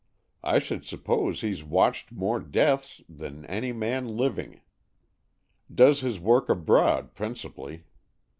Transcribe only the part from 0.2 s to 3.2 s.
I should suppose he's watched more deaths